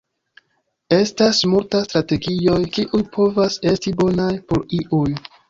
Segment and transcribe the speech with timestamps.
[0.95, 5.07] Estas multa strategioj, kiuj povas esti bonaj por iuj.